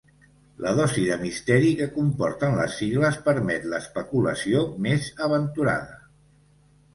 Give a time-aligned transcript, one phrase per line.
[0.65, 6.01] La dosi de misteri que comporten les sigles permet l'especulació més aventurada.